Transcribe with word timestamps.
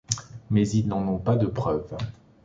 Mais 0.49 0.67
ils 0.69 0.87
n'en 0.87 1.07
ont 1.07 1.19
pas 1.19 1.35
de 1.35 1.45
preuve. 1.45 1.95